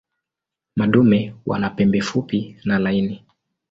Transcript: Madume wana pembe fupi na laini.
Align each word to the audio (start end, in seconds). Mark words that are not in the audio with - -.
Madume 0.75 1.35
wana 1.45 1.69
pembe 1.69 2.01
fupi 2.01 2.57
na 2.65 2.79
laini. 2.79 3.23